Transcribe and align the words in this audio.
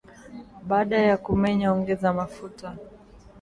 Baada 0.69 0.97
ya 0.97 1.15
kumenya 1.17 1.67
ongeza 1.73 2.13
mafuta 2.13 2.67